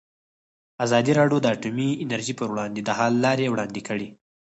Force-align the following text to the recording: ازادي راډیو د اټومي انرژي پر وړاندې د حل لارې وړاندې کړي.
ازادي 0.85 1.11
راډیو 1.19 1.37
د 1.41 1.45
اټومي 1.55 1.89
انرژي 2.05 2.33
پر 2.39 2.47
وړاندې 2.51 2.81
د 2.83 2.89
حل 2.97 3.13
لارې 3.25 3.45
وړاندې 3.53 3.81
کړي. 3.87 4.07